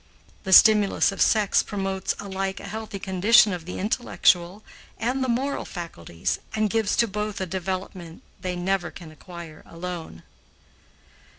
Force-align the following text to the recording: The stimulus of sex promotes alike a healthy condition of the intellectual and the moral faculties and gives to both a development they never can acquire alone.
The 0.45 0.51
stimulus 0.51 1.11
of 1.11 1.21
sex 1.21 1.61
promotes 1.61 2.15
alike 2.19 2.59
a 2.59 2.63
healthy 2.67 2.97
condition 2.97 3.53
of 3.53 3.65
the 3.65 3.77
intellectual 3.77 4.63
and 4.97 5.23
the 5.23 5.29
moral 5.29 5.63
faculties 5.63 6.39
and 6.55 6.71
gives 6.71 6.95
to 6.95 7.07
both 7.07 7.39
a 7.39 7.45
development 7.45 8.23
they 8.41 8.55
never 8.55 8.89
can 8.89 9.11
acquire 9.11 9.61
alone. 9.63 10.23